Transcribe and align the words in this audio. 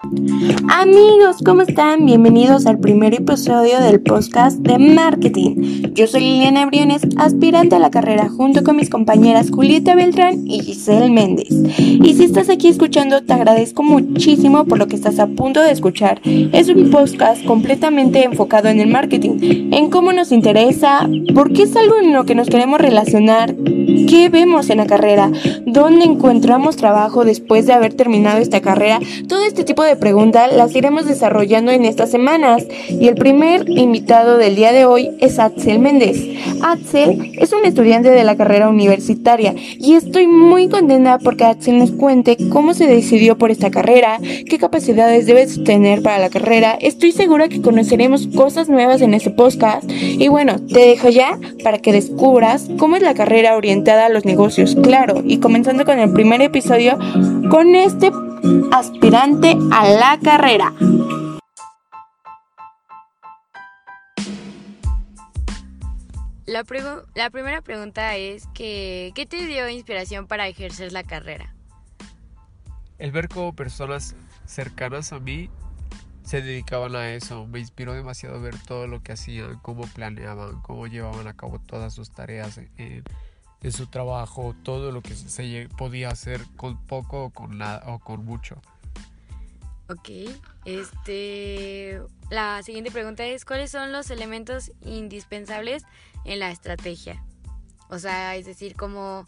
Amigos, 0.00 1.38
¿cómo 1.44 1.62
están? 1.62 2.06
Bienvenidos 2.06 2.66
al 2.66 2.78
primer 2.78 3.14
episodio 3.14 3.80
del 3.80 4.00
podcast 4.00 4.58
de 4.58 4.78
marketing. 4.78 5.92
Yo 5.92 6.06
soy 6.06 6.20
Liliana 6.20 6.66
Briones, 6.66 7.02
aspirante 7.16 7.74
a 7.74 7.80
la 7.80 7.90
carrera 7.90 8.28
junto 8.28 8.62
con 8.62 8.76
mis 8.76 8.90
compañeras 8.90 9.50
Julieta 9.50 9.96
Beltrán 9.96 10.46
y 10.46 10.60
Giselle 10.60 11.10
Méndez. 11.10 11.48
Y 11.50 12.14
si 12.14 12.22
estás 12.22 12.48
aquí 12.48 12.68
escuchando, 12.68 13.24
te 13.24 13.32
agradezco 13.32 13.82
muchísimo 13.82 14.66
por 14.66 14.78
lo 14.78 14.86
que 14.86 14.94
estás 14.94 15.18
a 15.18 15.26
punto 15.26 15.62
de 15.62 15.72
escuchar. 15.72 16.20
Es 16.22 16.68
un 16.68 16.92
podcast 16.92 17.44
completamente 17.44 18.22
enfocado 18.22 18.68
en 18.68 18.78
el 18.78 18.88
marketing, 18.88 19.72
en 19.72 19.90
cómo 19.90 20.12
nos 20.12 20.30
interesa, 20.30 21.08
por 21.34 21.52
qué 21.52 21.64
es 21.64 21.74
algo 21.74 21.98
en 21.98 22.12
lo 22.12 22.24
que 22.24 22.36
nos 22.36 22.48
queremos 22.48 22.80
relacionar, 22.80 23.56
qué 23.56 24.28
vemos 24.30 24.70
en 24.70 24.78
la 24.78 24.86
carrera, 24.86 25.32
dónde 25.66 26.04
encontramos 26.04 26.76
trabajo 26.76 27.24
después 27.24 27.66
de 27.66 27.72
haber 27.72 27.94
terminado 27.94 28.38
esta 28.38 28.60
carrera, 28.60 29.00
todo 29.26 29.42
este 29.42 29.64
tipo 29.64 29.82
de 29.82 29.87
preguntas 29.96 30.52
las 30.52 30.74
iremos 30.74 31.06
desarrollando 31.06 31.72
en 31.72 31.84
estas 31.84 32.10
semanas. 32.10 32.66
Y 32.88 33.08
el 33.08 33.14
primer 33.14 33.68
invitado 33.68 34.38
del 34.38 34.56
día 34.56 34.72
de 34.72 34.84
hoy 34.84 35.10
es 35.20 35.38
Axel 35.38 35.78
Méndez. 35.78 36.16
Axel 36.62 37.32
es 37.38 37.52
un 37.52 37.64
estudiante 37.64 38.10
de 38.10 38.24
la 38.24 38.36
carrera 38.36 38.68
universitaria 38.68 39.54
y 39.78 39.94
estoy 39.94 40.26
muy 40.26 40.68
contenta 40.68 41.18
porque 41.18 41.44
Axel 41.44 41.78
nos 41.78 41.92
cuente 41.92 42.36
cómo 42.50 42.74
se 42.74 42.86
decidió 42.86 43.38
por 43.38 43.50
esta 43.50 43.70
carrera, 43.70 44.18
qué 44.48 44.58
capacidades 44.58 45.26
debes 45.26 45.62
tener 45.64 46.02
para 46.02 46.18
la 46.18 46.30
carrera. 46.30 46.76
Estoy 46.80 47.12
segura 47.12 47.48
que 47.48 47.62
conoceremos 47.62 48.28
cosas 48.28 48.68
nuevas 48.68 49.00
en 49.00 49.14
este 49.14 49.30
podcast. 49.30 49.88
Y 49.90 50.28
bueno, 50.28 50.56
te 50.60 50.80
dejo 50.80 51.08
ya 51.08 51.38
para 51.62 51.78
que 51.78 51.92
descubras 51.92 52.68
cómo 52.78 52.96
es 52.96 53.02
la 53.02 53.14
carrera 53.14 53.56
orientada 53.56 54.06
a 54.06 54.08
los 54.08 54.24
negocios, 54.24 54.76
claro. 54.82 55.22
Y 55.24 55.38
comenzando 55.38 55.84
con 55.84 55.98
el 55.98 56.12
primer 56.12 56.42
episodio, 56.42 56.98
con 57.50 57.74
este 57.74 58.10
aspirante 58.72 59.56
a 59.72 59.88
la 59.88 60.18
carrera. 60.22 60.72
La, 66.46 66.64
la, 67.14 67.30
primera 67.30 67.60
pregunta 67.60 68.16
es 68.16 68.46
que, 68.54 69.12
¿qué 69.14 69.26
te 69.26 69.46
dio 69.46 69.68
inspiración 69.68 70.26
para 70.26 70.48
ejercer 70.48 70.92
la 70.92 71.02
carrera? 71.02 71.54
El 72.98 73.12
ver 73.12 73.28
cómo 73.28 73.54
personas 73.54 74.16
cercanas 74.46 75.12
a 75.12 75.20
mí 75.20 75.50
se 76.28 76.42
dedicaban 76.42 76.96
a 76.96 77.10
eso. 77.12 77.46
Me 77.46 77.58
inspiró 77.58 77.94
demasiado 77.94 78.40
ver 78.40 78.54
todo 78.66 78.86
lo 78.86 79.02
que 79.02 79.12
hacían, 79.12 79.58
cómo 79.60 79.86
planeaban, 79.86 80.60
cómo 80.62 80.86
llevaban 80.86 81.26
a 81.26 81.34
cabo 81.34 81.58
todas 81.58 81.94
sus 81.94 82.10
tareas 82.10 82.58
en, 82.58 83.04
en 83.62 83.72
su 83.72 83.86
trabajo, 83.86 84.54
todo 84.62 84.92
lo 84.92 85.02
que 85.02 85.14
se 85.14 85.68
podía 85.76 86.10
hacer 86.10 86.40
con 86.56 86.78
poco 86.86 87.24
o 87.24 87.30
con 87.30 87.58
nada 87.58 87.82
o 87.86 87.98
con 87.98 88.24
mucho. 88.24 88.60
Ok, 89.88 90.10
este, 90.66 92.00
la 92.30 92.62
siguiente 92.62 92.90
pregunta 92.90 93.24
es, 93.24 93.44
¿cuáles 93.44 93.70
son 93.70 93.90
los 93.90 94.10
elementos 94.10 94.70
indispensables 94.82 95.84
en 96.24 96.40
la 96.40 96.50
estrategia? 96.50 97.24
O 97.88 97.98
sea, 97.98 98.36
es 98.36 98.44
decir, 98.44 98.76
como, 98.76 99.24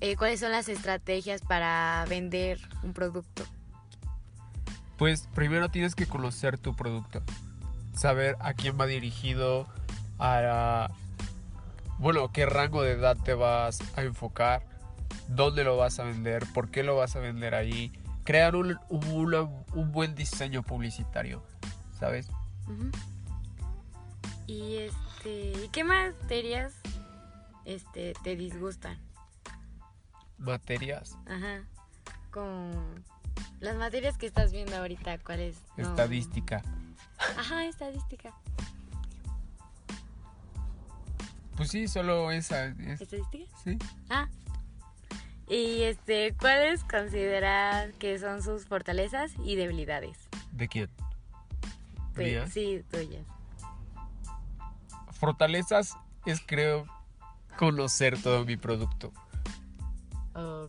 eh, 0.00 0.16
¿cuáles 0.16 0.40
son 0.40 0.50
las 0.50 0.68
estrategias 0.68 1.42
para 1.42 2.04
vender 2.08 2.58
un 2.82 2.92
producto? 2.92 3.44
Pues 4.98 5.28
primero 5.34 5.68
tienes 5.68 5.94
que 5.94 6.06
conocer 6.06 6.58
tu 6.58 6.74
producto, 6.74 7.22
saber 7.94 8.36
a 8.40 8.54
quién 8.54 8.78
va 8.78 8.86
dirigido, 8.86 9.68
a, 10.18 10.90
bueno, 12.04 12.30
qué 12.32 12.44
rango 12.44 12.82
de 12.82 12.92
edad 12.92 13.16
te 13.16 13.32
vas 13.32 13.78
a 13.96 14.02
enfocar, 14.02 14.62
dónde 15.28 15.64
lo 15.64 15.78
vas 15.78 15.98
a 15.98 16.04
vender, 16.04 16.44
por 16.52 16.70
qué 16.70 16.82
lo 16.82 16.96
vas 16.96 17.16
a 17.16 17.18
vender 17.18 17.54
ahí 17.54 17.92
crear 18.24 18.56
un, 18.56 18.78
un, 18.90 19.90
buen 19.90 20.14
diseño 20.14 20.62
publicitario, 20.62 21.42
¿sabes? 21.98 22.28
Y 24.46 24.76
este, 24.76 25.70
¿qué 25.72 25.82
materias 25.82 26.74
este 27.64 28.12
te 28.22 28.36
disgustan? 28.36 28.98
Materias. 30.36 31.16
Ajá. 31.24 31.62
Con 32.30 33.02
las 33.60 33.76
materias 33.76 34.18
que 34.18 34.26
estás 34.26 34.52
viendo 34.52 34.76
ahorita, 34.76 35.16
¿cuáles? 35.20 35.56
Estadística. 35.78 36.62
Ajá, 37.38 37.64
estadística. 37.64 38.34
Pues 41.64 41.70
sí, 41.70 41.88
solo 41.88 42.30
esa. 42.30 42.66
¿Estadística? 42.66 43.46
Sí. 43.64 43.78
Ah, 44.10 44.28
y 45.48 45.84
este, 45.84 46.34
¿cuáles 46.38 46.84
consideras 46.84 47.90
que 47.94 48.18
son 48.18 48.42
sus 48.42 48.66
fortalezas 48.66 49.32
y 49.42 49.56
debilidades? 49.56 50.18
¿De 50.52 50.68
quién? 50.68 50.90
Pues, 52.14 52.52
sí, 52.52 52.84
tuyas. 52.90 53.24
Fortalezas 55.12 55.96
es 56.26 56.42
creo 56.46 56.84
conocer 57.56 58.20
todo 58.20 58.44
mi 58.44 58.58
producto. 58.58 59.10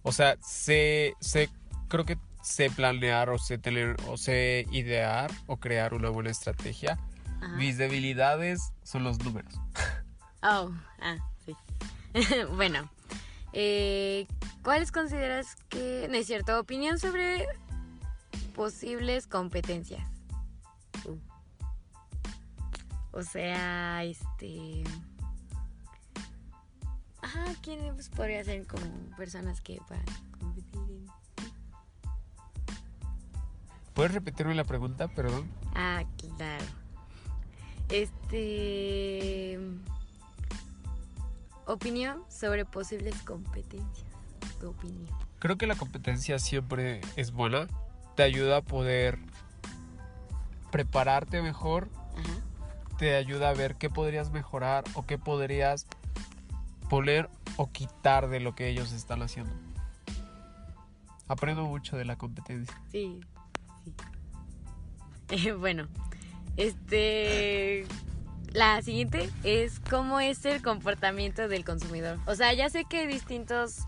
O 0.01 0.13
sea, 0.13 0.37
sé, 0.41 1.15
sé, 1.19 1.49
creo 1.89 2.05
que 2.05 2.17
sé 2.41 2.69
planear 2.69 3.29
o 3.31 3.37
sé 3.37 3.57
tener, 3.57 3.97
o 4.07 4.15
sé 4.15 4.65
idear 4.71 5.29
o 5.47 5.57
crear 5.57 5.93
una 5.93 6.07
buena 6.07 6.29
estrategia. 6.29 6.97
Mis 7.57 7.77
debilidades 7.77 8.71
son 8.83 9.03
los 9.03 9.21
números. 9.21 9.59
Oh, 10.47 10.71
ah, 11.01 11.17
sí. 11.43 11.55
bueno, 12.55 12.89
eh, 13.51 14.27
¿Cuáles 14.65 14.91
consideras 14.91 15.55
que, 15.69 16.07
no 16.09 16.17
es 16.17 16.25
cierto, 16.25 16.59
opinión 16.59 16.97
sobre 16.97 17.45
posibles 18.55 19.27
competencias? 19.27 20.05
Uh. 21.05 21.19
O 23.11 23.21
sea, 23.21 24.03
este... 24.03 24.83
Ajá, 27.21 27.45
¿quiénes 27.61 28.09
podría 28.09 28.43
ser 28.43 28.65
como 28.65 28.85
personas 29.15 29.61
que 29.61 29.79
van 29.87 30.01
a 30.01 30.37
competir 30.39 30.81
en... 30.81 31.05
¿Puedes 33.93 34.15
repetirme 34.15 34.55
la 34.55 34.63
pregunta, 34.63 35.07
perdón? 35.09 35.47
Ah, 35.75 36.03
claro. 36.17 36.65
Este... 37.89 39.59
Opinión 41.67 42.23
sobre 42.29 42.65
posibles 42.65 43.15
competencias 43.23 44.05
tu 44.59 44.69
opinión? 44.69 45.07
Creo 45.39 45.57
que 45.57 45.67
la 45.67 45.75
competencia 45.75 46.39
siempre 46.39 47.01
es 47.15 47.31
buena. 47.31 47.67
Te 48.15 48.23
ayuda 48.23 48.57
a 48.57 48.61
poder 48.61 49.19
prepararte 50.71 51.41
mejor. 51.41 51.89
Te 52.97 53.15
ayuda 53.15 53.49
a 53.49 53.53
ver 53.53 53.75
qué 53.75 53.89
podrías 53.89 54.31
mejorar 54.31 54.85
o 54.93 55.05
qué 55.05 55.17
podrías 55.17 55.85
poner 56.89 57.29
o 57.57 57.71
quitar 57.71 58.29
de 58.29 58.39
lo 58.39 58.55
que 58.55 58.69
ellos 58.69 58.91
están 58.93 59.21
haciendo. 59.21 59.53
Aprendo 61.27 61.65
mucho 61.65 61.97
de 61.97 62.05
la 62.05 62.17
competencia. 62.17 62.79
Sí, 62.91 63.19
sí. 65.29 65.51
bueno, 65.59 65.87
este... 66.55 67.85
La 68.55 68.81
siguiente 68.81 69.29
es 69.43 69.81
cómo 69.81 70.21
es 70.21 70.45
el 70.45 70.61
comportamiento 70.61 71.49
del 71.49 71.65
consumidor. 71.65 72.19
O 72.25 72.35
sea, 72.35 72.53
ya 72.53 72.69
sé 72.69 72.85
que 72.85 73.05
distintos 73.05 73.79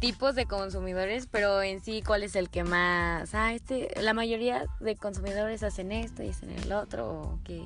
tipos 0.00 0.34
de 0.34 0.44
consumidores, 0.44 1.28
pero 1.30 1.62
en 1.62 1.80
sí 1.80 2.02
cuál 2.04 2.24
es 2.24 2.34
el 2.34 2.50
que 2.50 2.64
más, 2.64 3.32
ah, 3.36 3.52
este, 3.52 3.94
la 4.02 4.14
mayoría 4.14 4.66
de 4.80 4.96
consumidores 4.96 5.62
hacen 5.62 5.92
esto 5.92 6.24
y 6.24 6.30
hacen 6.30 6.50
el 6.50 6.72
otro, 6.72 7.08
o 7.08 7.38
que, 7.44 7.64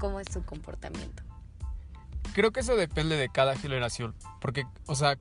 cómo 0.00 0.18
es 0.18 0.26
su 0.32 0.44
comportamiento. 0.44 1.22
Creo 2.34 2.50
que 2.50 2.60
eso 2.60 2.74
depende 2.74 3.16
de 3.16 3.28
cada 3.28 3.54
generación, 3.56 4.16
porque, 4.40 4.66
o 4.86 4.96
sea, 4.96 5.16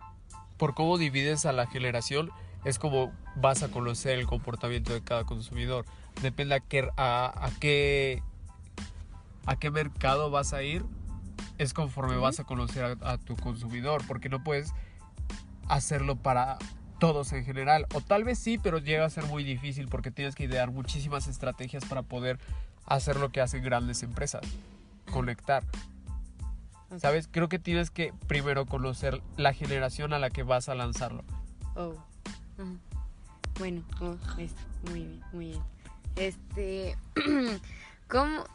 por 0.58 0.74
cómo 0.74 0.98
divides 0.98 1.46
a 1.46 1.52
la 1.52 1.68
generación, 1.68 2.32
es 2.66 2.80
como 2.80 3.12
vas 3.36 3.62
a 3.62 3.70
conocer 3.70 4.18
el 4.18 4.26
comportamiento 4.26 4.92
de 4.92 5.04
cada 5.04 5.24
consumidor. 5.24 5.86
Depende 6.24 6.64
qué, 6.68 6.90
a, 6.98 7.52
qué, 7.60 8.24
a 9.46 9.56
qué 9.56 9.72
mercado 9.72 10.30
vas 10.30 10.54
a 10.54 10.64
ir, 10.64 10.86
es 11.58 11.74
conforme 11.74 12.18
vas 12.18 12.40
a 12.40 12.44
conocer 12.44 12.98
a 13.02 13.18
tu 13.18 13.36
consumidor, 13.36 14.02
porque 14.08 14.30
no 14.30 14.44
puedes 14.44 14.74
hacerlo 15.68 16.16
para 16.16 16.58
todos 17.00 17.34
en 17.34 17.44
general. 17.44 17.86
O 17.94 18.02
tal 18.02 18.24
vez 18.24 18.40
sí, 18.40 18.58
pero 18.58 18.78
llega 18.78 19.06
a 19.06 19.10
ser 19.10 19.26
muy 19.26 19.44
difícil 19.44 19.88
porque 19.88 20.12
tienes 20.12 20.36
que 20.36 20.46
idear 20.46 20.72
muchísimas 20.72 21.28
estrategias 21.28 21.86
para 21.86 22.02
poder 22.02 22.40
hacer 22.86 23.18
lo 23.18 23.30
que 23.32 23.42
hacen 23.42 23.64
grandes 23.64 24.04
empresas. 24.04 24.42
Conectar. 25.12 25.64
¿Sabes? 26.98 27.28
Creo 27.30 27.50
que 27.50 27.60
tienes 27.60 27.90
que 27.90 28.14
primero 28.28 28.66
conocer 28.66 29.22
la 29.36 29.54
generación 29.54 30.14
a 30.14 30.20
la 30.20 30.30
que 30.30 30.44
vas 30.44 30.70
a 30.70 30.76
lanzarlo. 30.76 31.24
Oh. 31.76 31.96
Bueno, 33.58 33.82
oh, 34.00 34.16
muy 34.86 34.94
bien, 34.94 35.24
muy 35.32 35.46
bien. 35.48 35.62
Este. 36.16 36.98
¿Cómo? 38.08 38.46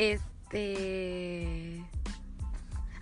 Este. 0.00 1.84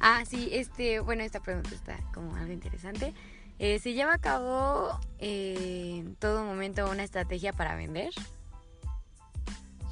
Ah, 0.01 0.25
sí, 0.29 0.49
este, 0.51 0.99
bueno, 0.99 1.23
esta 1.23 1.39
pregunta 1.39 1.71
está 1.73 1.97
como 2.13 2.35
algo 2.35 2.53
interesante. 2.53 3.15
Eh, 3.61 3.79
¿Se 3.79 3.93
lleva 3.93 4.15
a 4.15 4.19
cabo 4.19 4.99
eh, 5.21 5.99
en 6.01 6.17
todo 6.17 6.45
momento 6.45 6.91
una 6.91 7.05
estrategia 7.05 7.53
para 7.53 7.77
vender? 7.77 8.11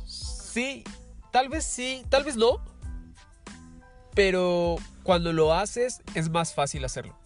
Sí, 0.04 0.82
tal 1.30 1.48
vez 1.48 1.64
sí, 1.64 2.04
tal 2.08 2.24
vez 2.24 2.34
no. 2.36 2.60
Pero 4.16 4.74
cuando 5.04 5.32
lo 5.32 5.54
haces 5.54 6.02
es 6.16 6.28
más 6.28 6.54
fácil 6.54 6.84
hacerlo. 6.84 7.16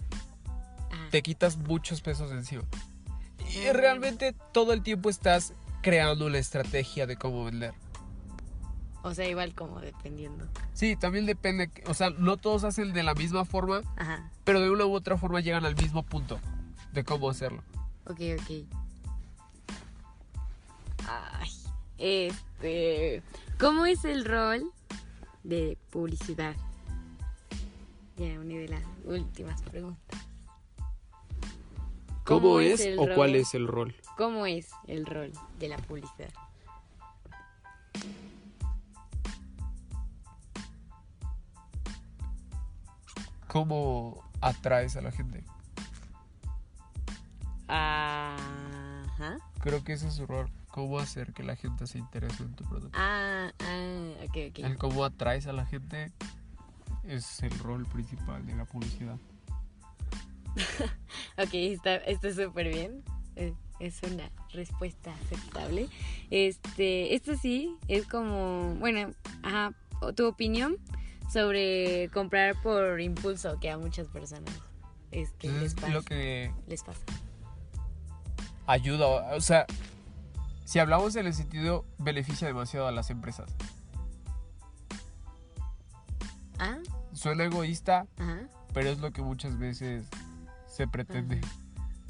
Ah, 0.91 1.09
Te 1.11 1.23
quitas 1.23 1.57
muchos 1.57 2.03
pesos 2.03 2.29
de 2.29 2.37
encima. 2.37 2.65
Y 3.49 3.73
realmente 3.73 4.35
todo 4.53 4.75
el 4.75 4.83
tiempo 4.83 5.09
estás 5.09 5.55
creando 5.81 6.29
la 6.29 6.37
estrategia 6.37 7.07
de 7.07 7.17
cómo 7.17 7.47
vender. 7.47 7.73
O 9.03 9.15
sea, 9.15 9.29
igual 9.29 9.55
como 9.55 9.81
dependiendo. 9.81 10.47
Sí, 10.75 10.97
también 10.97 11.27
depende, 11.27 11.71
o 11.87 11.95
sea, 11.95 12.11
no 12.11 12.37
todos 12.37 12.65
hacen 12.65 12.93
de 12.93 13.03
la 13.03 13.15
misma 13.15 13.45
forma, 13.45 13.83
Ajá. 13.97 14.31
pero 14.45 14.61
de 14.61 14.71
una 14.71 14.85
u 14.85 14.93
otra 14.93 15.17
forma 15.17 15.41
llegan 15.41 15.65
al 15.65 15.75
mismo 15.75 16.03
punto 16.03 16.39
de 16.93 17.05
cómo 17.05 17.31
hacerlo. 17.31 17.63
Ok, 18.07 18.21
ok. 18.39 18.67
Ay, 21.09 21.51
este. 21.99 23.23
¿Cómo 23.59 23.87
es 23.87 24.05
el 24.05 24.25
rol 24.25 24.71
de 25.45 25.79
publicidad? 25.91 26.55
Ya, 28.17 28.39
una 28.39 28.55
de 28.55 28.69
las 28.69 28.83
últimas 29.05 29.63
preguntas. 29.63 30.21
¿Cómo, 32.25 32.61
es, 32.61 32.87
o 32.99 33.09
cuál 33.15 33.35
es 33.35 33.55
el 33.55 33.67
rol? 33.67 33.95
¿Cómo 34.17 34.47
es 34.47 34.71
el 34.87 35.07
rol 35.07 35.33
de 35.59 35.69
la 35.69 35.79
publicidad? 35.79 36.31
¿Cómo 43.51 44.23
atraes 44.41 44.97
a 44.97 45.01
la 45.03 45.11
gente? 45.11 45.43
Ajá. 47.67 48.37
Creo 49.59 49.83
que 49.83 49.95
ese 49.95 50.07
es 50.07 50.15
su 50.15 50.27
rol. 50.27 50.49
¿Cómo 50.71 51.01
hacer 51.01 51.33
que 51.33 51.43
la 51.43 51.57
gente 51.57 51.89
se 51.89 51.99
interese 51.99 52.45
en 52.45 52.55
tu 52.55 52.63
producto? 52.65 52.97
Ah, 52.97 53.51
ah, 53.59 54.13
ok, 54.25 54.37
ok. 54.51 54.59
El 54.61 54.79
cómo 54.79 55.05
atraes 55.05 55.49
a 55.49 55.53
la 55.53 55.67
gente 55.67 56.13
es 57.03 57.43
el 57.43 57.59
rol 57.59 57.87
principal 57.87 58.47
de 58.47 58.55
la 58.55 58.65
publicidad. 58.65 59.19
Ok, 61.39 61.55
está 61.55 61.97
está 61.97 62.33
súper 62.33 62.69
bien. 62.69 63.03
Eh, 63.37 63.55
Es 63.81 64.01
una 64.03 64.31
respuesta 64.53 65.13
aceptable. 65.25 65.89
Este, 66.31 67.15
esto 67.15 67.37
sí 67.37 67.77
es 67.89 68.07
como, 68.07 68.75
bueno, 68.77 69.13
ajá, 69.43 69.73
tu 70.15 70.27
opinión 70.27 70.77
sobre 71.33 72.09
comprar 72.13 72.61
por 72.61 73.01
impulso 73.01 73.59
que 73.61 73.71
a 73.71 73.79
muchas 73.79 74.09
personas 74.09 74.53
este, 75.11 75.49
les, 75.49 75.63
Es 75.63 75.75
pasa, 75.75 75.89
lo 75.89 76.03
que 76.03 76.53
les 76.67 76.83
pasa. 76.83 77.01
ayuda, 78.67 79.07
o 79.35 79.41
sea, 79.41 79.67
si 80.65 80.79
hablamos 80.79 81.17
en 81.17 81.27
el 81.27 81.35
sentido, 81.35 81.85
beneficia 81.99 82.47
demasiado 82.47 82.87
a 82.87 82.93
las 82.93 83.11
empresas. 83.11 83.51
Ah, 86.59 86.79
Suena 87.13 87.45
egoísta, 87.45 88.07
pero 88.73 88.91
es 88.91 88.99
lo 88.99 89.13
que 89.13 89.23
muchas 89.23 89.59
veces 89.59 90.07
se 90.67 90.87
pretende. 90.87 91.41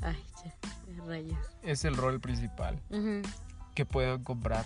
Ay, 0.03 0.23
ya, 0.45 1.05
rayos. 1.05 1.39
Es 1.63 1.85
el 1.85 1.97
rol 1.97 2.21
principal, 2.21 2.79
que 3.75 3.87
puedan 3.87 4.23
comprar 4.25 4.65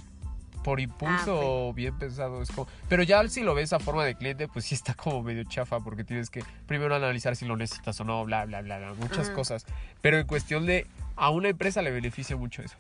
por 0.65 0.81
impulso 0.81 1.39
Ah, 1.39 1.45
o 1.45 1.73
bien 1.73 1.97
pensado. 1.97 2.43
Es 2.43 2.51
como... 2.51 2.67
Pero 2.89 3.05
ya 3.05 3.29
si 3.29 3.43
lo 3.43 3.55
ves 3.55 3.73
a 3.73 3.79
forma 3.79 4.05
de 4.05 4.17
cliente, 4.17 4.49
pues 4.49 4.65
sí 4.65 4.75
está 4.75 4.95
como 4.95 5.23
medio 5.23 5.45
chafa, 5.45 5.79
porque 5.79 6.03
tienes 6.03 6.31
que 6.31 6.43
primero 6.67 6.97
analizar 6.97 7.37
si 7.37 7.45
lo 7.45 7.57
necesitas 7.57 8.01
o 8.01 8.05
no, 8.05 8.25
bla, 8.25 8.47
bla, 8.47 8.63
bla, 8.63 8.79
bla, 8.79 8.95
muchas 8.95 9.31
cosas. 9.31 9.67
Pero 10.01 10.19
en 10.19 10.27
cuestión 10.27 10.67
de, 10.67 10.89
a 11.15 11.31
una 11.31 11.51
empresa 11.51 11.83
le 11.83 11.93
beneficia 11.93 12.37
mucho 12.37 12.63
eso. 12.63 12.77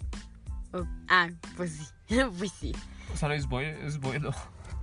Oh, 0.72 0.84
ah, 1.08 1.28
pues 1.56 1.92
sí, 2.08 2.16
pues 2.38 2.50
sí. 2.50 2.74
O 3.12 3.16
sea, 3.16 3.28
no 3.28 3.34
es 3.34 3.46
bueno, 3.46 3.78
es 3.86 4.00
bueno. 4.00 4.30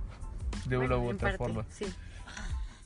De 0.66 0.78
una 0.78 0.96
u 0.96 1.10
otra 1.10 1.30
parte, 1.30 1.38
forma. 1.38 1.64
Sí. 1.70 1.86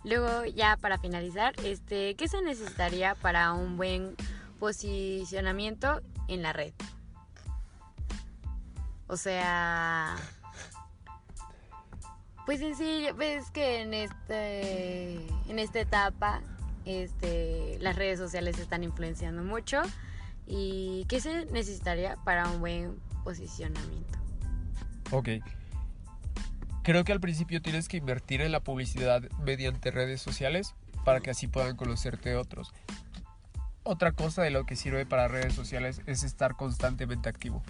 Luego, 0.02 0.46
ya 0.46 0.78
para 0.78 0.98
finalizar, 0.98 1.52
este, 1.62 2.14
¿qué 2.14 2.26
se 2.26 2.40
necesitaría 2.40 3.14
para 3.16 3.52
un 3.52 3.76
buen 3.76 4.16
posicionamiento 4.58 6.00
en 6.28 6.42
la 6.42 6.54
red? 6.54 6.72
O 9.08 9.16
sea, 9.16 10.16
pues 12.46 12.60
en 12.60 12.76
sí, 12.76 13.06
ves 13.16 13.50
que 13.50 13.82
en 13.82 13.94
este, 13.94 15.14
en 15.48 15.58
esta 15.58 15.80
etapa, 15.80 16.40
este, 16.84 17.78
las 17.80 17.96
redes 17.96 18.18
sociales 18.18 18.58
están 18.58 18.84
influenciando 18.84 19.42
mucho. 19.42 19.82
¿Y 20.46 21.04
qué 21.08 21.20
se 21.20 21.46
necesitaría 21.46 22.16
para 22.24 22.48
un 22.48 22.60
buen 22.60 22.96
posicionamiento? 23.24 24.18
Ok. 25.10 25.28
Creo 26.84 27.02
que 27.02 27.10
al 27.10 27.20
principio 27.20 27.60
tienes 27.60 27.88
que 27.88 27.96
invertir 27.96 28.40
en 28.40 28.52
la 28.52 28.60
publicidad 28.60 29.22
mediante 29.44 29.90
redes 29.90 30.22
sociales 30.22 30.76
para 31.04 31.20
que 31.20 31.30
así 31.30 31.48
puedan 31.48 31.76
conocerte 31.76 32.36
otros. 32.36 32.72
Otra 33.82 34.12
cosa 34.12 34.42
de 34.42 34.50
lo 34.50 34.66
que 34.66 34.76
sirve 34.76 35.04
para 35.04 35.26
redes 35.26 35.54
sociales 35.54 36.00
es 36.06 36.22
estar 36.22 36.54
constantemente 36.54 37.28
activo. 37.28 37.64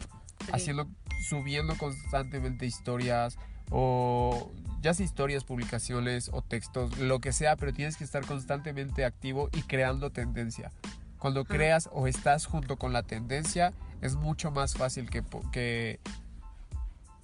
Haciendo, 0.52 0.86
subiendo 1.22 1.76
constantemente 1.76 2.66
historias 2.66 3.38
o 3.70 4.50
ya 4.82 4.94
sea 4.94 5.04
historias, 5.04 5.44
publicaciones 5.44 6.30
o 6.32 6.42
textos, 6.42 6.98
lo 6.98 7.20
que 7.20 7.32
sea, 7.32 7.56
pero 7.56 7.72
tienes 7.72 7.96
que 7.96 8.04
estar 8.04 8.24
constantemente 8.24 9.04
activo 9.04 9.48
y 9.52 9.62
creando 9.62 10.10
tendencia. 10.10 10.70
Cuando 11.18 11.44
creas 11.44 11.88
o 11.92 12.06
estás 12.06 12.46
junto 12.46 12.76
con 12.76 12.92
la 12.92 13.02
tendencia, 13.02 13.72
es 14.00 14.14
mucho 14.14 14.50
más 14.50 14.74
fácil 14.74 15.10
que, 15.10 15.24
que, 15.50 15.98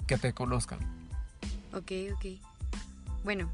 que 0.07 0.19
te 0.19 0.33
conozcan. 0.33 0.81
Ok, 1.73 1.93
ok. 2.15 2.27
Bueno, 3.23 3.49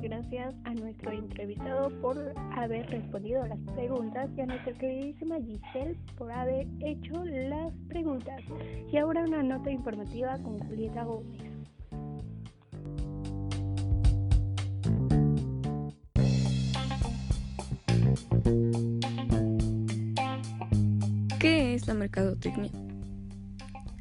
gracias 0.00 0.54
a 0.64 0.74
nuestro 0.74 1.12
entrevistado 1.12 1.90
por 2.00 2.16
haber 2.56 2.88
respondido 2.90 3.46
las 3.46 3.58
preguntas 3.74 4.28
y 4.36 4.40
a 4.40 4.46
nuestra 4.46 4.72
queridísima 4.74 5.36
Giselle 5.36 5.96
por 6.16 6.32
haber 6.32 6.66
hecho 6.80 7.24
las 7.24 7.72
preguntas. 7.88 8.40
Y 8.92 8.96
ahora 8.96 9.24
una 9.24 9.42
nota 9.42 9.70
informativa 9.70 10.38
con 10.38 10.58
Julieta 10.66 11.04
Gómez. 11.04 11.42
¿Qué 21.38 21.74
es 21.74 21.86
la 21.86 21.94
mercadotecnia? 21.94 22.70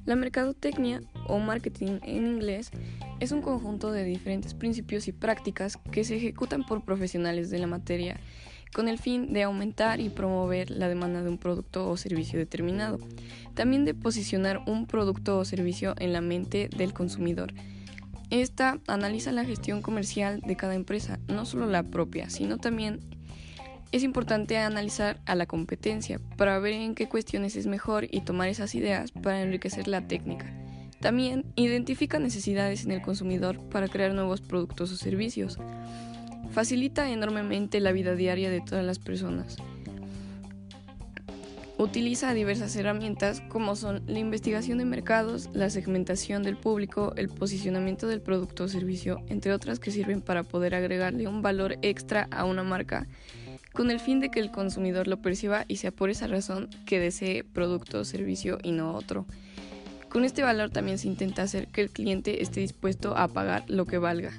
La 0.06 0.16
mercadotecnia, 0.16 1.02
o 1.28 1.40
marketing 1.40 2.00
en 2.04 2.28
inglés, 2.28 2.72
es 3.20 3.32
un 3.32 3.42
conjunto 3.42 3.92
de 3.92 4.04
diferentes 4.04 4.54
principios 4.54 5.08
y 5.08 5.14
prácticas 5.14 5.78
que 5.92 6.04
se 6.04 6.18
ejecutan 6.18 6.66
por 6.66 6.84
profesionales 6.84 7.50
de 7.50 7.60
la 7.60 7.68
materia 7.68 8.20
con 8.74 8.88
el 8.88 8.98
fin 8.98 9.32
de 9.32 9.44
aumentar 9.44 10.02
y 10.02 10.10
promover 10.10 10.72
la 10.72 10.90
demanda 10.90 11.22
de 11.22 11.30
un 11.30 11.38
producto 11.38 11.90
o 11.90 11.96
servicio 11.96 12.40
determinado, 12.40 12.98
también 13.54 13.86
de 13.86 13.94
posicionar 13.94 14.62
un 14.66 14.88
producto 14.88 15.38
o 15.38 15.46
servicio 15.46 15.94
en 16.00 16.12
la 16.12 16.22
mente 16.22 16.70
del 16.76 16.92
consumidor. 16.92 17.54
Esta 18.30 18.80
analiza 18.88 19.32
la 19.32 19.46
gestión 19.46 19.84
comercial 19.84 20.42
de 20.42 20.56
cada 20.56 20.74
empresa, 20.74 21.20
no 21.28 21.46
solo 21.46 21.68
la 21.68 21.84
propia, 21.84 22.32
sino 22.32 22.58
también 22.58 23.00
es 23.94 24.02
importante 24.02 24.58
analizar 24.58 25.22
a 25.28 25.36
la 25.36 25.46
competencia 25.46 26.20
para 26.36 26.58
ver 26.58 26.74
en 26.74 26.96
qué 26.96 27.08
cuestiones 27.08 27.56
es 27.56 27.68
mejor 27.68 28.08
y 28.10 28.22
tomar 28.22 28.50
esas 28.50 28.74
ideas 28.74 29.12
para 29.12 29.44
enriquecer 29.44 29.88
la 29.88 30.08
técnica. 30.08 30.52
También 31.00 31.46
identifica 31.56 32.18
necesidades 32.18 32.86
en 32.86 32.92
el 32.92 33.04
consumidor 33.04 33.60
para 33.70 33.88
crear 33.88 34.16
nuevos 34.16 34.42
productos 34.42 34.92
o 34.92 34.96
servicios. 34.96 35.60
Facilita 36.50 37.12
enormemente 37.12 37.80
la 37.82 37.92
vida 37.92 38.16
diaria 38.16 38.50
de 38.50 38.62
todas 38.62 38.84
las 38.84 38.98
personas. 38.98 39.58
Utiliza 41.78 42.34
diversas 42.34 42.76
herramientas 42.76 43.42
como 43.42 43.76
son 43.76 44.02
la 44.08 44.18
investigación 44.18 44.80
de 44.80 44.86
mercados, 44.86 45.52
la 45.54 45.70
segmentación 45.70 46.42
del 46.42 46.58
público, 46.58 47.14
el 47.16 47.30
posicionamiento 47.30 48.08
del 48.08 48.22
producto 48.22 48.64
o 48.64 48.68
servicio, 48.68 49.22
entre 49.28 49.54
otras 49.54 49.80
que 49.80 49.92
sirven 49.92 50.22
para 50.22 50.42
poder 50.42 50.74
agregarle 50.74 51.28
un 51.28 51.44
valor 51.44 51.78
extra 51.84 52.28
a 52.32 52.46
una 52.46 52.64
marca 52.64 53.08
con 53.74 53.92
el 53.92 54.00
fin 54.00 54.20
de 54.20 54.30
que 54.30 54.40
el 54.40 54.52
consumidor 54.52 55.08
lo 55.08 55.22
perciba 55.22 55.66
y 55.68 55.78
sea 55.78 55.92
por 55.92 56.10
esa 56.10 56.28
razón 56.28 56.70
que 56.86 57.00
desee 57.00 57.44
producto 57.44 58.00
o 58.00 58.06
servicio 58.06 58.60
y 58.64 58.72
no 58.72 58.96
otro. 58.96 59.26
Con 60.10 60.24
este 60.24 60.44
valor 60.44 60.70
también 60.70 61.00
se 61.00 61.08
intenta 61.08 61.42
hacer 61.42 61.68
que 61.68 61.82
el 61.82 61.90
cliente 61.90 62.44
esté 62.44 62.60
dispuesto 62.60 63.18
a 63.18 63.28
pagar 63.28 63.66
lo 63.68 63.86
que 63.86 63.98
valga. 63.98 64.32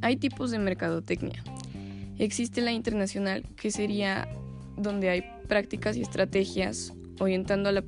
Hay 0.00 0.16
tipos 0.16 0.50
de 0.50 0.58
mercadotecnia. 0.58 1.44
Existe 2.18 2.60
la 2.60 2.72
internacional, 2.72 3.44
que 3.56 3.70
sería 3.70 4.28
donde 4.76 5.10
hay 5.10 5.24
prácticas 5.46 5.96
y 5.96 6.02
estrategias 6.02 6.92
orientando 7.20 7.68
a 7.68 7.72
la, 7.72 7.84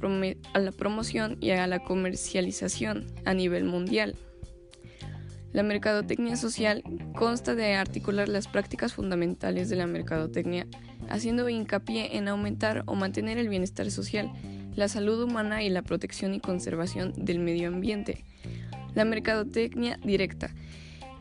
a 0.54 0.58
la 0.60 0.72
promoción 0.72 1.36
y 1.40 1.50
a 1.50 1.66
la 1.66 1.80
comercialización 1.80 3.06
a 3.24 3.34
nivel 3.34 3.64
mundial. 3.64 4.14
La 5.52 5.64
mercadotecnia 5.64 6.36
social 6.36 6.84
consta 7.16 7.56
de 7.56 7.74
articular 7.74 8.28
las 8.28 8.46
prácticas 8.46 8.92
fundamentales 8.92 9.68
de 9.68 9.74
la 9.74 9.88
mercadotecnia, 9.88 10.68
haciendo 11.08 11.48
hincapié 11.48 12.16
en 12.16 12.28
aumentar 12.28 12.84
o 12.86 12.94
mantener 12.94 13.36
el 13.36 13.48
bienestar 13.48 13.90
social, 13.90 14.30
la 14.76 14.86
salud 14.86 15.20
humana 15.20 15.64
y 15.64 15.68
la 15.68 15.82
protección 15.82 16.34
y 16.34 16.40
conservación 16.40 17.12
del 17.16 17.40
medio 17.40 17.66
ambiente. 17.66 18.24
La 18.94 19.04
mercadotecnia 19.04 19.98
directa 20.04 20.54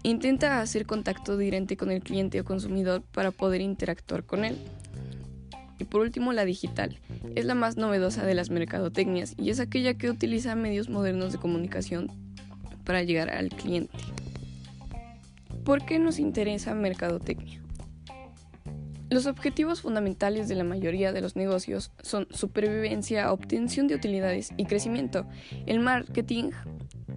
intenta 0.03 0.61
hacer 0.61 0.85
contacto 0.85 1.35
directo 1.35 1.75
con 1.75 1.89
el 1.89 2.01
cliente 2.01 2.39
o 2.39 2.45
consumidor 2.45 3.01
para 3.01 3.31
poder 3.31 3.61
interactuar 3.61 4.23
con 4.23 4.45
él. 4.45 4.57
Y 5.79 5.85
por 5.85 6.01
último, 6.01 6.33
la 6.33 6.45
digital. 6.45 6.99
Es 7.35 7.45
la 7.45 7.55
más 7.55 7.77
novedosa 7.77 8.25
de 8.25 8.35
las 8.35 8.49
mercadotecnias 8.49 9.33
y 9.37 9.49
es 9.49 9.59
aquella 9.59 9.95
que 9.95 10.09
utiliza 10.09 10.55
medios 10.55 10.89
modernos 10.89 11.31
de 11.31 11.39
comunicación 11.39 12.11
para 12.83 13.03
llegar 13.03 13.29
al 13.29 13.49
cliente. 13.49 13.97
¿Por 15.69 15.85
qué 15.85 15.99
nos 15.99 16.17
interesa 16.17 16.73
mercadotecnia? 16.73 17.61
Los 19.11 19.27
objetivos 19.27 19.81
fundamentales 19.81 20.47
de 20.47 20.55
la 20.55 20.63
mayoría 20.63 21.13
de 21.13 21.21
los 21.21 21.35
negocios 21.35 21.91
son 22.01 22.25
supervivencia, 22.31 23.31
obtención 23.31 23.85
de 23.87 23.93
utilidades 23.93 24.49
y 24.57 24.65
crecimiento. 24.65 25.27
El 25.67 25.79
marketing, 25.79 26.49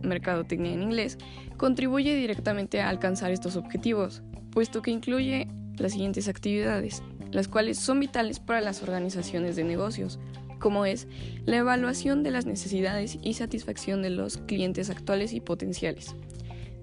mercadotecnia 0.02 0.74
en 0.74 0.82
inglés, 0.82 1.16
contribuye 1.56 2.14
directamente 2.14 2.82
a 2.82 2.90
alcanzar 2.90 3.30
estos 3.30 3.56
objetivos, 3.56 4.22
puesto 4.50 4.82
que 4.82 4.90
incluye 4.90 5.48
las 5.78 5.92
siguientes 5.92 6.28
actividades, 6.28 7.02
las 7.30 7.48
cuales 7.48 7.78
son 7.78 8.00
vitales 8.00 8.38
para 8.38 8.60
las 8.60 8.82
organizaciones 8.82 9.56
de 9.56 9.64
negocios, 9.64 10.20
como 10.58 10.84
es 10.84 11.08
la 11.46 11.56
evaluación 11.56 12.22
de 12.22 12.32
las 12.32 12.44
necesidades 12.44 13.16
y 13.22 13.32
satisfacción 13.32 14.02
de 14.02 14.10
los 14.10 14.36
clientes 14.36 14.90
actuales 14.90 15.32
y 15.32 15.40
potenciales, 15.40 16.14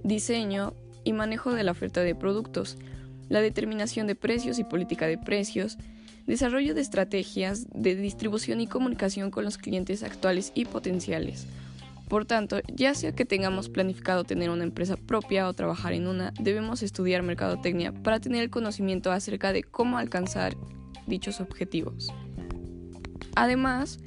diseño 0.03 0.73
y 1.09 1.13
manejo 1.13 1.53
de 1.53 1.63
la 1.63 1.71
oferta 1.71 2.01
de 2.01 2.13
productos, 2.13 2.77
la 3.29 3.41
determinación 3.41 4.05
de 4.05 4.13
precios 4.13 4.59
y 4.59 4.63
política 4.63 5.07
de 5.07 5.17
precios, 5.17 5.77
desarrollo 6.27 6.75
de 6.75 6.81
estrategias 6.81 7.65
de 7.73 7.95
distribución 7.95 8.61
y 8.61 8.67
comunicación 8.67 9.31
con 9.31 9.43
los 9.43 9.57
clientes 9.57 10.03
actuales 10.03 10.51
y 10.53 10.65
potenciales. 10.65 11.47
Por 12.07 12.25
tanto, 12.25 12.59
ya 12.71 12.93
sea 12.93 13.13
que 13.13 13.25
tengamos 13.25 13.69
planificado 13.69 14.23
tener 14.23 14.51
una 14.51 14.63
empresa 14.63 14.97
propia 14.97 15.47
o 15.47 15.53
trabajar 15.53 15.93
en 15.93 16.07
una, 16.07 16.31
debemos 16.39 16.83
estudiar 16.83 17.23
mercadotecnia 17.23 17.91
para 17.91 18.19
tener 18.19 18.43
el 18.43 18.51
conocimiento 18.51 19.11
acerca 19.11 19.51
de 19.51 19.63
cómo 19.63 19.97
alcanzar 19.97 20.55
dichos 21.07 21.41
objetivos. 21.41 22.13
Además, 23.35 23.99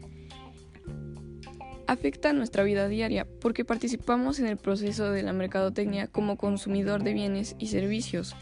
afecta 1.92 2.30
a 2.30 2.32
nuestra 2.32 2.64
vida 2.64 2.88
diaria 2.88 3.26
porque 3.40 3.64
participamos 3.64 4.40
en 4.40 4.46
el 4.46 4.56
proceso 4.56 5.10
de 5.10 5.22
la 5.22 5.32
mercadotecnia 5.32 6.06
como 6.08 6.36
consumidor 6.36 7.02
de 7.02 7.12
bienes 7.12 7.54
y 7.58 7.68
servicios. 7.68 8.34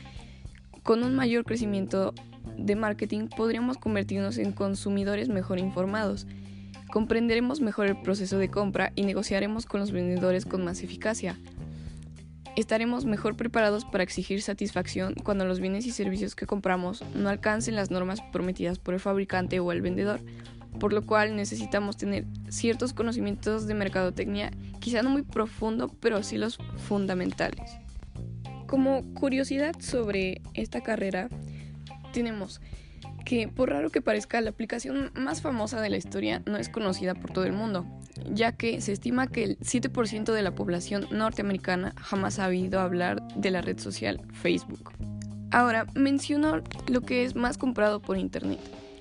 Con 0.83 1.04
un 1.04 1.14
mayor 1.14 1.45
crecimiento 1.45 2.14
de 2.57 2.76
marketing 2.76 3.28
podríamos 3.28 3.76
convertirnos 3.76 4.38
en 4.38 4.52
consumidores 4.52 5.28
mejor 5.28 5.59
informados. 5.59 6.26
Comprenderemos 6.90 7.61
mejor 7.61 7.87
el 7.87 8.00
proceso 8.00 8.38
de 8.38 8.50
compra 8.50 8.92
y 8.95 9.02
negociaremos 9.02 9.66
con 9.66 9.80
los 9.80 9.92
vendedores 9.92 10.47
con 10.47 10.64
más 10.64 10.83
eficacia. 10.83 11.38
Estaremos 12.57 13.04
mejor 13.04 13.37
preparados 13.37 13.85
para 13.85 14.02
exigir 14.02 14.42
satisfacción 14.42 15.14
cuando 15.23 15.45
los 15.45 15.61
bienes 15.61 15.87
y 15.87 15.92
servicios 15.92 16.35
que 16.35 16.47
compramos 16.47 17.04
no 17.14 17.28
alcancen 17.28 17.76
las 17.76 17.90
normas 17.90 18.21
prometidas 18.33 18.78
por 18.78 18.95
el 18.95 19.00
fabricante 19.00 19.61
o 19.61 19.71
el 19.71 19.83
vendedor 19.83 20.21
por 20.80 20.92
lo 20.92 21.02
cual 21.02 21.37
necesitamos 21.37 21.96
tener 21.96 22.25
ciertos 22.49 22.92
conocimientos 22.92 23.68
de 23.68 23.75
mercadotecnia, 23.75 24.50
quizá 24.80 25.02
no 25.02 25.10
muy 25.10 25.22
profundo, 25.22 25.88
pero 26.00 26.25
sí 26.25 26.37
los 26.37 26.58
fundamentales. 26.88 27.70
Como 28.66 29.04
curiosidad 29.14 29.76
sobre 29.78 30.42
esta 30.54 30.80
carrera, 30.80 31.28
tenemos 32.12 32.60
que, 33.25 33.46
por 33.46 33.70
raro 33.70 33.90
que 33.90 34.00
parezca, 34.00 34.40
la 34.40 34.50
aplicación 34.50 35.12
más 35.14 35.42
famosa 35.42 35.80
de 35.80 35.90
la 35.90 35.96
historia 35.96 36.42
no 36.46 36.56
es 36.56 36.68
conocida 36.68 37.14
por 37.14 37.32
todo 37.32 37.44
el 37.44 37.52
mundo, 37.52 37.87
ya 38.32 38.52
que 38.52 38.80
se 38.80 38.92
estima 38.92 39.26
que 39.26 39.44
el 39.44 39.58
7% 39.58 40.32
de 40.32 40.42
la 40.42 40.54
población 40.54 41.06
norteamericana 41.10 41.94
jamás 41.96 42.38
ha 42.38 42.49
oído 42.49 42.80
hablar 42.80 43.22
de 43.37 43.50
la 43.50 43.60
red 43.60 43.78
social 43.78 44.20
Facebook. 44.32 44.92
Ahora, 45.52 45.87
menciono 45.94 46.62
lo 46.88 47.00
que 47.02 47.25
es 47.25 47.34
más 47.34 47.58
comprado 47.58 48.00
por 48.00 48.16
Internet. 48.16 48.60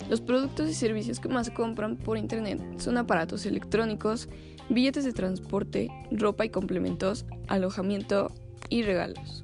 Los 0.10 0.22
productos 0.22 0.68
y 0.70 0.74
servicios 0.74 1.20
que 1.20 1.30
más 1.30 1.52
compran 1.52 1.96
por 1.96 2.18
Internet 2.18 2.60
son 2.78 2.98
aparatos 2.98 3.46
electrónicos, 3.46 4.28
billetes 4.68 5.06
de 5.06 5.14
transporte, 5.14 5.90
ropa 6.12 6.46
y 6.46 6.50
complementos, 6.50 7.26
alojamiento 7.48 8.34
y 8.70 8.82
regalos. 8.82 9.44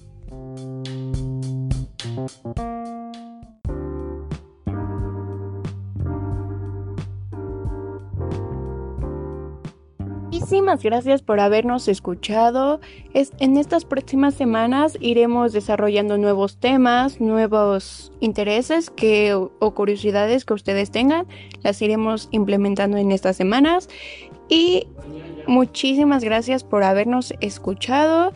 Muchísimas 10.45 10.83
gracias 10.83 11.23
por 11.23 11.39
habernos 11.39 11.87
escuchado. 11.87 12.79
en 13.15 13.57
estas 13.57 13.83
próximas 13.83 14.35
semanas 14.35 14.95
iremos 15.01 15.53
desarrollando 15.53 16.19
nuevos 16.19 16.57
temas, 16.57 17.19
nuevos 17.19 18.11
intereses 18.19 18.91
que, 18.91 19.33
o 19.33 19.73
curiosidades 19.73 20.45
que 20.45 20.53
ustedes 20.53 20.91
tengan. 20.91 21.25
Las 21.63 21.81
iremos 21.81 22.29
implementando 22.29 22.97
en 22.97 23.11
estas 23.11 23.35
semanas. 23.37 23.89
Y 24.47 24.85
muchísimas 25.47 26.23
gracias 26.23 26.63
por 26.63 26.83
habernos 26.83 27.33
escuchado. 27.39 28.31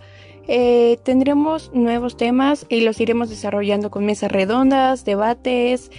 Eh, 0.47 0.97
tendremos 1.03 1.69
nuevos 1.75 2.17
temas 2.17 2.65
y 2.69 2.81
los 2.81 2.99
iremos 3.01 3.29
desarrollando 3.29 3.91
con 3.91 4.03
mesas 4.03 4.31
redondas, 4.31 5.05
debates 5.05 5.91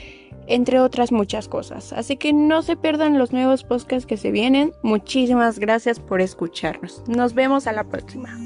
entre 0.50 0.80
otras 0.80 1.12
muchas 1.12 1.48
cosas. 1.48 1.92
Así 1.92 2.16
que 2.16 2.32
no 2.32 2.62
se 2.62 2.76
pierdan 2.76 3.18
los 3.18 3.32
nuevos 3.32 3.64
podcasts 3.64 4.06
que 4.06 4.16
se 4.16 4.30
vienen. 4.30 4.72
Muchísimas 4.82 5.58
gracias 5.58 6.00
por 6.00 6.20
escucharnos. 6.20 7.02
Nos 7.06 7.34
vemos 7.34 7.66
a 7.66 7.72
la 7.72 7.84
próxima. 7.84 8.36